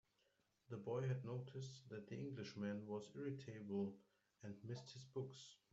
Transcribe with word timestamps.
The 0.71 0.77
boy 0.77 1.07
had 1.07 1.23
noticed 1.23 1.87
that 1.89 2.07
the 2.07 2.15
Englishman 2.15 2.87
was 2.87 3.11
irritable, 3.15 3.99
and 4.41 4.55
missed 4.67 4.89
his 4.93 5.05
books. 5.05 5.57